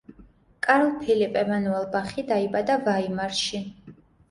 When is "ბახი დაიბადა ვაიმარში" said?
1.97-3.65